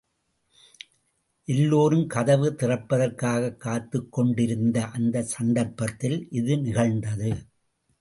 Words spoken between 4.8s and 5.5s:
அந்தச்